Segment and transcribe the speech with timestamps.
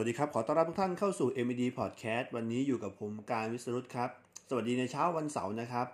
[0.00, 4.10] วัสดีครับ ขอต้อนรับทุกท่านเข้าสู่ MED Podcast วันนี้อยู่กับผมการวิสรุตครับ
[4.48, 5.86] สวัสดีในเช้าวันเสาร์นะครับ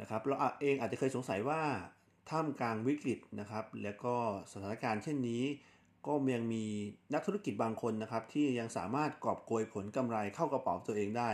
[0.00, 1.60] นะครับ เราเองอาจจะเคยสงสัยว่า
[2.30, 4.14] ท่ามกลางวิกฤตนะครับ แล้วก็
[4.52, 5.42] สถานการณ์เช่นนี้
[6.06, 6.64] ก็ยังมี
[7.14, 11.30] นักธุรกิจบางคนนะครับ ที่ยังสามารถกอบโกยผลกำไรเข้ากระเป๋าตัวเองได้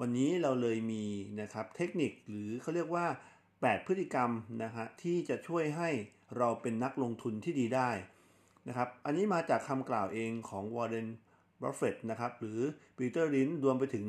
[0.00, 1.04] วันนี้เราเลยมี
[1.40, 3.06] นะครับเทคนิคหรือเขาเรียกว่า
[3.46, 4.30] 8 พฤติกรรม
[4.62, 5.90] นะฮะที่จะช่วยให้
[6.36, 7.90] เราเป็นนักลงทุนที่ดีได้
[8.68, 11.08] นะครับ อันนี้มาจากคำกล่าวเองของวอร์เรน
[11.62, 12.60] บัฟเฟตนะครับ หรือ
[12.96, 14.06] ปีเตอร์ลินช์รวมไปถึง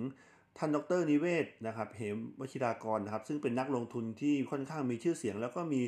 [0.57, 5.81] ท่านดร.นิเวศน์นะครับเหมวชิรวรากรนะครับ ซึ่งเป็นนักลงทุนที่ค่อนข้างมีชื่อเสียง แล้วก็มี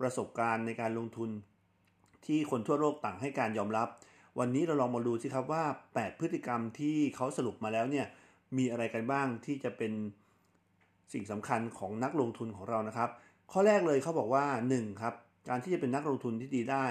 [0.00, 1.30] ประสบการณ์ในการลงทุน
[2.26, 3.88] ที่คนทั่วโลกต่างให้การยอมรับ
[4.38, 5.64] วันนี้เราลองมาดูสิครับว่า
[5.94, 8.06] 8 พฤติกรรมที่เขาสรุปมาแล้วเนี่ย
[8.58, 9.92] มีอะไรกันบ้างที่จะเป็น
[11.12, 13.10] สิ่งสำคัญของนักลงทุนของเรานะครับ
[13.52, 15.14] ข้อแรกเลยเขาบอกว่า 1 ครับ
[15.48, 16.86] การที่จะเป็นนักลงทุนที่ดีได้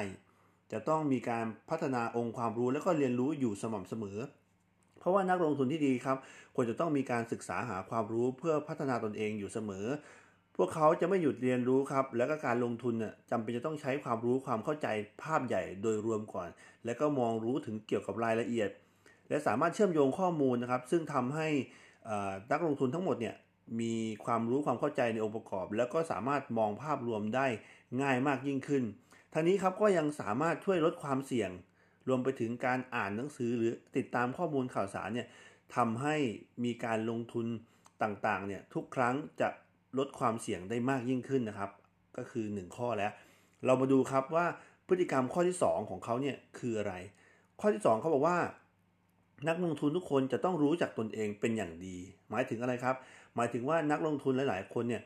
[0.72, 4.18] จะต้องมีการพัฒนาองค์ความรู้และก็เรียนรู้อยู่สม่ำเสมอ
[5.00, 6.18] เพราะว่านักลงทุนที่ดีครับ
[6.56, 9.86] ควรจะต้องมีการศึกษาหาความรู้เพื่อพัฒนาตนเองอยู่เสมอ
[10.58, 14.88] พวกเขาจะไม่หยุดเรียนรู้ครับ แล้วก็การลงทุนน่ยจำเป็นจะต้องใช้ความรู้ความเข้าใจ
[15.24, 16.50] ภาพใหญ่โดยรวมก่อน
[16.86, 18.70] แล้วก็มองรู้ถึงเกี่ยวกับรายละเอียด
[19.30, 21.48] และสามารถเชื่อมโยงข้อมูลนะครับ ซึ่งทำให้
[22.52, 23.36] นักลงทุนทั้งหมดเนี่ย
[23.80, 23.94] มี
[24.26, 27.48] ความรู้ความเข้าใจในองค์ประกอบ แล้วก็สามารถมองภาพรวมได้
[28.02, 28.84] ง่ายมากยิ่งขึ้น
[29.34, 31.52] ทางนี้ครับก็ยังสามารถช่วยลดความเสี่ยง
[32.08, 35.28] รวมไปถึงการอ่านหนังสือหรือติดตามข้อมูลข่าวสารเนี่ย
[35.76, 36.16] ทำให้
[36.64, 37.48] มีการลงทุน
[38.04, 39.48] ต่างๆเนี่ยทุกครั้งจะ
[39.98, 41.72] ลดความเสี่ยงได้มากยิ่งขึ้นนะครับ
[42.18, 43.12] ก็คือ 1 ข้อแล้ว
[43.66, 44.46] เรามาดูครับว่า
[44.88, 46.94] พฤติกรรมข้อที่ 2 ของเขาเนี่ยคืออะไร
[47.60, 48.38] ข้อที่ 2เขาบอกว่า
[49.48, 51.98] นักลงทุนทุกคนจะต้องรู้จักตนเองเป็นอย่างดี
[52.30, 52.96] หมายถึงอะไรครับ
[53.36, 55.04] หมายถึงว่านักลงทุนหลาย ๆ คนเนี่ย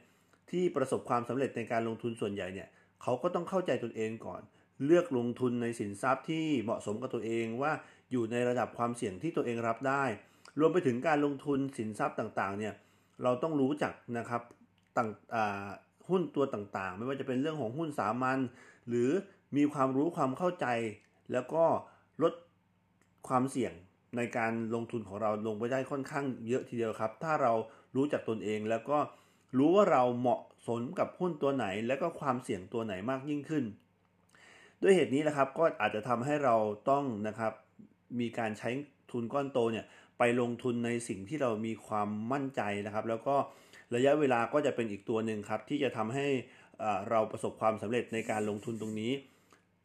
[0.52, 2.68] ที่ประสบความสำเร็จในการลงทุนส่วนใหญ่เนี่ย
[3.02, 4.42] เขาก็ต้องเข้าใจตนเองก่อน
[4.86, 7.72] เลือกลงทุนในสินทรัพย์ที่เหมาะสมกับตัวเองว่า
[8.12, 10.04] อยู่ในระดับความเสี่ยงที่ตัวเองรับได้
[10.60, 12.74] รวมไปถึงการลงทุนสินทรัพย์ต่างๆเนี่ย
[13.24, 14.42] เราต้องรู้จักนะครับ
[14.98, 15.10] ต่าง
[16.10, 18.40] หุ้นตัวต่างๆ ไม่ว่าจะเป็นเรื่องของหุ้นสามัญ
[18.88, 19.10] หรือ
[19.58, 20.66] มีความรู้ความเข้าใจ
[21.32, 21.64] แล้วก็
[22.24, 22.34] ลด
[23.28, 23.74] ความเสี่ยง
[24.18, 27.54] ในการลงทุนของเราลงไปได้ค่อนข้างเยอะทีเดียวครับ ถ้าเรา
[27.96, 28.98] รู้จักตนเองแล้วก็
[29.58, 33.64] รู้ว่าเราเหมาะสมกับหุ้นตัวไหน และก็ความเสี่ยงตัวไหนมากยิ่งขึ้น
[34.82, 36.56] ด้วยเหตุนี้นะครับก็อาจจะทำให้เรา
[36.90, 37.54] ต้องนะครับ
[38.20, 38.70] มีการใช้
[39.12, 39.86] ทุนก้อนโตเนี่ย
[40.18, 43.36] ไปลงทุนในสิ่งที่เรามีความมั่นใจนะครับ แล้วก็
[43.96, 46.28] ระยะเวลาก็จะเป็นอีกตัวหนึ่งครับ ที่จะทำให้
[47.10, 49.12] เราประสบความสำเร็จในการลงทุนตรงนี้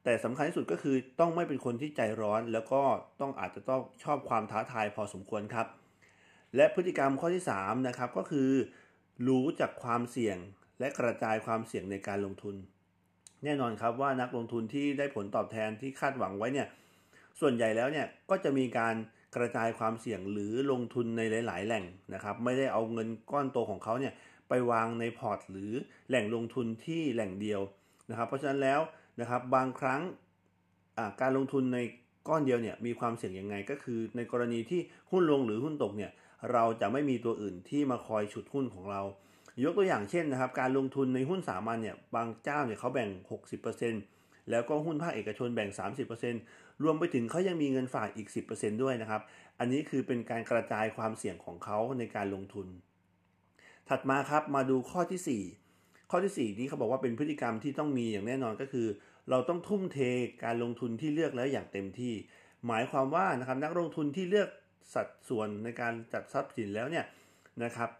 [0.04, 2.82] แต่สำคัญที่สุดก็คือต้องไม่เป็นคนที่ใจร้อน แล้วก็
[3.20, 5.66] ต้องอาจจะต้องชอบความท้าทายพอสมควรครับ
[6.56, 8.50] และพฤติกรรมข้อที่3นะครับก็คือ
[9.26, 10.38] รู้จักความเสี่ยง
[10.80, 12.56] และกระจายความเสี่ยงในการลงทุน
[13.44, 16.66] แน่นอนครับว่านักลงทุนที่ได้ผลตอบแทนที่คาดหวังไว้เนี่ย
[17.40, 18.94] ส่วนใหญ่แล้วเนี่ยก็จะมีการ
[19.36, 21.84] กระจายความเสี่ยงหรือลงทุนในหลาย ๆ แหล่ง
[22.14, 24.12] นะครับ ไม่ได้เอาเงินก้อนโตของเขาเนี่ย
[24.48, 25.72] ไปวางในพอร์ต หรือ
[26.08, 27.60] แหล่งลงทุนที่แหล่งเดียว
[28.10, 28.80] นะครับ เพราะฉะนั้นแล้ว
[29.20, 30.00] นะครับบางครั้ง
[31.20, 31.78] การลงทุนใน
[32.28, 36.10] ก้อนเดียวเนี่ยมีความเสี่ยงยังไงก็คือในกรณีที่หุ้นลงหรือหุ้นตกเนี่ย
[36.52, 39.02] เราจะไม่มีตัวอื่นที่มาคอยฉุดหุ้นของเรา
[39.64, 43.10] ยกตัวอย่างเช่นนะครับ การลงทุนในหุ้นสามัญเนี่ยบางเจ้าเนี่ยเขาแบ่ง
[43.80, 45.70] 60%แล้วก็หุ้นภาคเอกชนแบ่ง
[46.26, 49.22] 30%รวมไปถึงเขายังมีเงินฝากอีก 10%ด้วยนะครับ
[49.58, 52.66] อันนี้คือเป็นการกระจายความเสี่ยงของเขาในการลงทุน
[53.88, 58.86] ถัดมาครับมาดูข้อที่ 4ข้อที่ 4 นี้เขาบอกว่าเป็นพฤติกรรมที่ต้องมีอย่างแน่นอนก็คือ
[59.30, 59.98] เราต้องทุ่มเท
[60.44, 62.14] การลงทุนที่เลือกแล้วอย่างเต็มที่
[62.66, 64.48] หมายความว่านะครับนักลงทุนที่เลือก
[64.94, 67.04] สัดส่วนในการจัดทรัพย์สินแล้วเนี่ย
[67.64, 67.90] นะครับ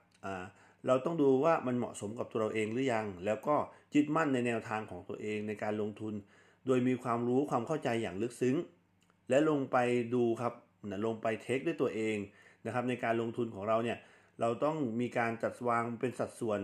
[0.87, 3.57] เราต้องดูว่ามันเหมาะสมกับตัวเราเองหรือยัง แล้วก็
[3.95, 6.15] ยึดมั่นในแนวทางของตัวเองในการลงทุน
[6.67, 8.57] โดยมีความรู้ความเข้าใจอย่างลึกซึ้ง
[9.31, 9.77] และลงไป
[10.15, 10.53] ดูครับ
[10.91, 12.17] นะลงไป take ด้วยตัวเอง
[12.67, 13.99] นะครับ ในการลงทุนของเราเนี่ย
[14.41, 16.61] เราต้องมีการจัดวางเป็นสัดส่วน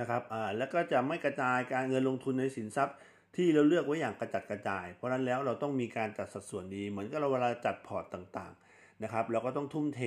[0.00, 2.96] นะครับอ่าแล้วก็จะไม่กระจายการเงินลงทุนในสินทรัพย์
[3.36, 8.67] ที่เราเลือกไว้อย่างกระจัดกระจาย เพราะนั้นแล้วเราต้องมีการจัดสัดส่วนดี เหมือนกับเราเวลาจัดพอร์ตต่างๆ
[9.02, 10.00] นะครับเราก็ต้องทุ่มเท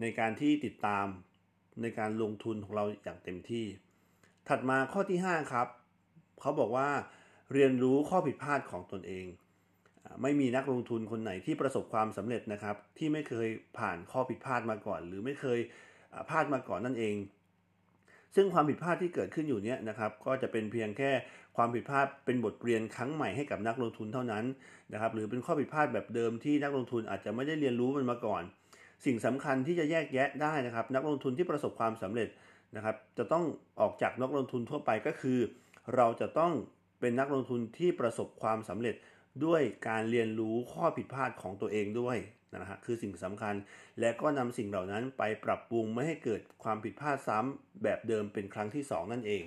[0.00, 1.06] ในการที่ติดตาม
[1.82, 3.66] ในการลงทุนของเราอย่างเต็มที่
[4.48, 5.66] ถัดมาข้อที่ 5 ครับ
[6.40, 6.88] เขาบอกว่า
[7.52, 9.26] เรียนรู้ข้อผิดพลาดของตนเอง
[10.22, 13.48] ไม่มีนักลงทุนคนไหนที่ประสบความสำเร็จนะครับ ที่ไม่เคย
[13.78, 15.58] ผ่านข้อผิดพลาดมาก่อน หรือไม่เคย
[16.30, 17.14] พลาดมาก่อนนั่นเอง
[18.34, 21.10] ซึ่งความผิดพลาดที่เกิดขึ้นอยู่เนี้ยนะครับก็จะเป็นเพียงแค่
[21.56, 24.44] ความผิดพลาดเป็นบทเรียนครั้งใหม่ให้กับนักลงทุนเท่านั้น
[24.92, 28.42] นะครับหรือเป็นข้อผิดพลาดแบบเดิมที่นักลงทุนอาจจะไม่ได้เรียนรู้มันมาก่อน
[29.04, 32.28] สิ่งสำคัญที่จะแยกแยะได้นะครับ นักลงทุนที่ประสบความสำเร็จ
[32.76, 33.44] นะครับ จะต้อง
[33.80, 35.38] ออกจากนักลงทุนทั่วไปก็คือ
[35.94, 36.52] เราจะต้อง
[37.00, 38.94] เป็นนักลงทุนที่ประสบความสำเร็จ
[39.44, 42.16] ด้วยการเรียนรู้ข้อผิดพลาดของตัวเองด้วย
[42.52, 43.54] นะฮะคือสิ่งสำคัญ
[44.00, 49.44] และก็นำสิ่งเหล่านั้นไปปรับปรุงไม่ให้เกิดความผิดพลาดซ้ำแบบเดิมเป็นครั้งที่ 2 นั่นเอง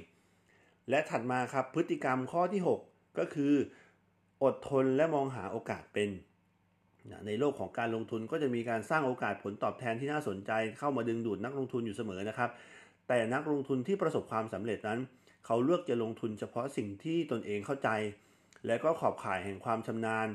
[0.90, 3.54] และถัดมาครับพฤติกรรมข้อที่ 6 ก็คือ
[4.44, 6.10] อดทนและมองหาโอกาสเป็น
[7.28, 12.50] ในโลกของการลงทุนก็จะมีการสร้างโอกาสผลตอบแทนที่น่าสนใจ เข้ามาดึงดูดนักลงทุนอยู่เสมอนะครับ
[13.08, 15.00] แต่นักลงทุนที่ประสบความสำเร็จนั้น
[15.46, 17.90] เขาเลือกจะลงทุนเฉพาะสิ่งที่ตนเองเข้าใจ
[18.66, 20.28] และก็ขอบข่ายแห่งความชำนาญ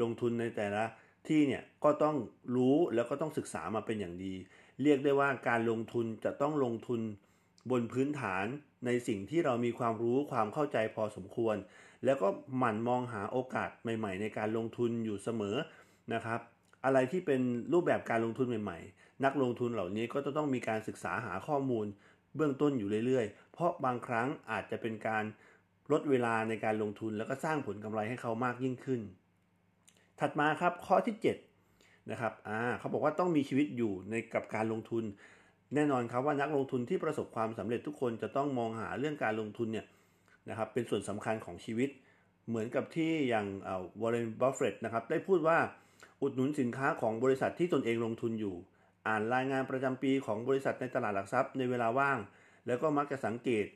[0.00, 0.84] ลงทุนในแต่ละ
[1.28, 2.16] ที่เนี่ยก็ต้อง
[2.56, 4.34] รู้แล้วก็ต้องศึกษามาเป็นอย่างดี
[4.82, 7.00] เรียกได้ว่าการลงทุนจะต้องลงทุน
[7.70, 8.44] บนพื้นฐาน
[8.86, 11.56] ในสิ่งที่เรามีความรู้ความเข้าใจพอสมควร
[12.04, 12.28] แล้วก็
[12.58, 15.56] หมั่นมองหาโอกาสใหม่ ๆ ในการลงทุนอยู่เสมอ
[16.14, 16.40] นะครับ
[16.84, 17.40] อะไรที่เป็น
[17.72, 21.86] รูปแบบการลงทุนใหม่ ๆ นักลงทุนเหล่านี้ก็จะต้องมีการศึกษาหาข้อมูล
[22.36, 25.24] เบื้องต้นอยู่เรื่อยๆ เพราะบางครั้งอาจจะเป็นการ
[25.92, 29.00] ลดเวลาในการลงทุนแล้วก็สร้างผลกำไรให้เขามากยิ่งขึ้น
[30.20, 31.14] ถัดมาครับข้อที่
[31.62, 35.04] 7นะครับอ่าเขาบอกว่าต้องมีชีวิตอยู่ในกับการลงทุน
[35.74, 39.86] แน่นอนครับว่านักลงทุนที่ประสบความสำเร็จทุกคนจะต้องมองหาเรื่องการลงทุนเนี่ย
[40.48, 41.90] นะครับเป็นส่วนสำคัญของชีวิต
[42.48, 43.46] เหมือนกับที่อย่าง
[44.00, 45.58] วอร์เรนบัฟเฟตนะครับได้พูดว่า
[46.22, 48.54] อุดหนุนสินค้าของบริษัทที่ตนเองลงทุนอยู่
[49.08, 52.18] อ่านรายงานประจำปีของบริษัทในตลาดหลักทรัพย์ในเวลาว่าง
[52.66, 53.66] แล้วก็มักจะสังเกต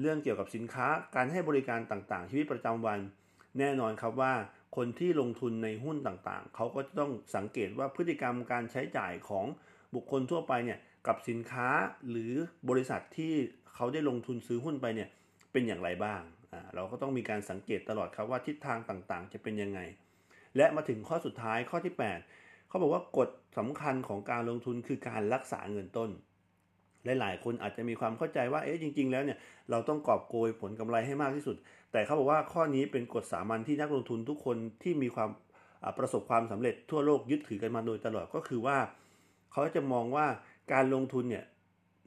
[0.00, 2.98] เรื่องเกี่ยวกับสินค้าการให้บริการต่างๆ ชีวิตประจำวัน
[3.58, 4.32] แน่นอนครับว่า
[4.76, 9.46] คนที่ลงทุนในหุ้นต่างๆ เขาก็จะต้องสังเกตว่าพฤติกรรมการใช้จ่ายของ
[9.94, 11.68] บุคคลทั่วไปเนี่ยกับสินค้า
[12.10, 12.32] หรือ
[12.68, 13.32] บริษัทที่
[13.74, 15.08] เขาได้ลงทุนซื้อหุ้นไปเนี่ย
[15.52, 16.22] เป็นอย่างไรบ้าง
[16.74, 19.80] เราก็ต้องมีการสังเกตตลอดครับว่าทิศทางต่างๆ จะเป็นยังไง
[20.56, 21.94] และมาถึงข้อสุดท้ายข้อที่
[22.32, 23.28] 8 เขาบอกว่ากฎ
[23.58, 26.10] สำคัญของการลงทุนคือการรักษาเงินต้น
[27.04, 29.38] หลายๆ คนอาจจะมีความเข้าใจว่าเอ๊ะจริง ๆ แล้วเนี่ย
[29.70, 31.56] เราต้องกอบโกยผลกำไรให้มากที่สุด
[31.92, 35.30] แต่เขาบอกว่าข้อนี้เป็นกฎสามัญที่นักลงทุนทุกคนที่มีความ
[35.98, 38.78] ประสบความสำเร็จทั่วโลกยึดถือกันมาโดยตลอดก็คือว่า
[39.52, 40.26] เขาจะมองว่า
[40.72, 41.44] การลงทุนเนี่ย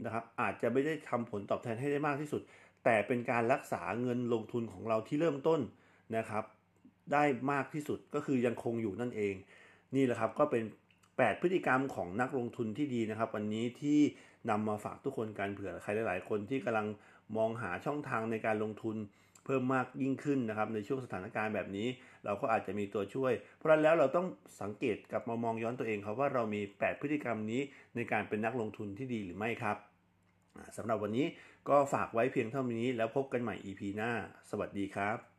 [0.05, 2.41] นะครับอาจจะไม่ได้ทำผลตอบแทนให้ได้มากที่สุด
[2.83, 5.59] แต่เป็นการรักษาเงินลงทุนของเราที่เริ่มต้น
[6.17, 6.43] นะครับ
[7.13, 9.35] ได้มากที่สุดก็คือยังคงอยู่นั่นเอง
[9.95, 10.63] นี่แหละครับก็เป็น
[11.17, 13.99] 8 พฤติกรรมของนักลงทุนที่ดีนะครับ วันนี้ที่
[14.49, 16.87] นำมาฝากทุกคนกันเผื่อใครหลาย ๆ คนที่กำลัง
[17.37, 18.95] มองหาช่องทางในการลงทุน
[19.45, 21.87] เพิ่มมากยิ่งขึ้นนะครับ ในช่วงสถานการณ์แบบนี้
[22.25, 24.27] เราก็อาจจะมีตัวช่วย เพราะฉะนั้นแล้วเราต้อง
[24.61, 27.61] สังเกตกับมามองย้อนตัวเองครับว่าเรามี 8 พฤติกรรมนี้
[27.95, 29.77] ในการเป็นนักลงทุนที่ดีหรือไม่ครับ
[30.77, 31.25] สำหรับวันนี้
[31.69, 34.11] ก็ฝากไว้เพียงเท่านี้แล้วพบกันใหม่ EP หน้า
[34.49, 35.32] สวัสดีครับ